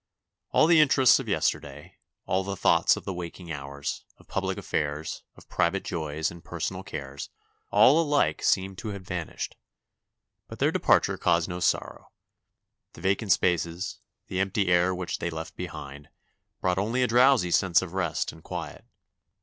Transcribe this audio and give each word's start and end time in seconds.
All 0.49 0.65
the 0.65 0.79
interests 0.81 1.19
of 1.19 1.29
yesterday, 1.29 1.99
all 2.25 2.43
the 2.43 2.55
thoughts 2.55 2.97
of 2.97 3.05
the 3.05 3.13
waking 3.13 3.51
hours, 3.51 4.03
of 4.17 4.25
pubhc 4.27 4.57
affairs, 4.57 5.21
of 5.35 5.47
pri 5.47 5.69
vate 5.69 5.83
joys 5.83 6.31
and 6.31 6.43
personal 6.43 6.81
cares— 6.81 7.29
all 7.69 8.01
alike 8.01 8.41
seemed 8.41 8.79
to 8.79 8.87
have 8.87 9.03
vanished. 9.03 9.57
But 10.47 10.57
then 10.57 10.73
departure 10.73 11.19
caused 11.19 11.49
no 11.49 11.59
sor 11.59 11.97
row. 11.99 12.07
The 12.93 13.01
vacant 13.01 13.31
spaces, 13.31 13.99
the 14.25 14.39
empty 14.39 14.69
air 14.69 14.95
which 14.95 15.19
they 15.19 15.29
left 15.29 15.55
behind, 15.55 16.09
brought 16.61 16.79
only 16.79 17.03
a 17.03 17.07
drowsy 17.07 17.51
sense 17.51 17.83
of 17.83 17.93
rest 17.93 18.31
and 18.31 18.43
quiet. 18.43 18.83